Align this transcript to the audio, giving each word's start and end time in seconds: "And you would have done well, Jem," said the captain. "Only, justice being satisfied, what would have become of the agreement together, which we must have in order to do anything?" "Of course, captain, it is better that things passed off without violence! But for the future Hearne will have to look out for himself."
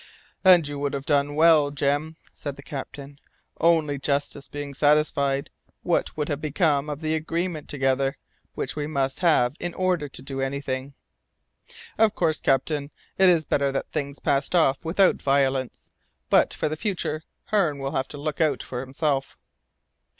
"And 0.43 0.67
you 0.67 0.79
would 0.79 0.93
have 0.95 1.05
done 1.05 1.35
well, 1.35 1.69
Jem," 1.69 2.15
said 2.33 2.55
the 2.55 2.63
captain. 2.63 3.19
"Only, 3.59 3.99
justice 3.99 4.47
being 4.47 4.73
satisfied, 4.73 5.51
what 5.83 6.17
would 6.17 6.27
have 6.27 6.41
become 6.41 6.89
of 6.89 7.01
the 7.01 7.13
agreement 7.13 7.69
together, 7.69 8.17
which 8.55 8.75
we 8.75 8.87
must 8.87 9.19
have 9.19 9.53
in 9.59 9.75
order 9.75 10.07
to 10.07 10.21
do 10.23 10.41
anything?" 10.41 10.95
"Of 11.99 12.15
course, 12.15 12.41
captain, 12.41 12.89
it 13.19 13.29
is 13.29 13.45
better 13.45 13.71
that 13.71 13.91
things 13.91 14.17
passed 14.19 14.55
off 14.55 14.83
without 14.83 15.21
violence! 15.21 15.91
But 16.31 16.51
for 16.51 16.67
the 16.67 16.75
future 16.75 17.21
Hearne 17.51 17.77
will 17.77 17.91
have 17.91 18.07
to 18.07 18.17
look 18.17 18.41
out 18.41 18.63
for 18.63 18.79
himself." 18.79 19.37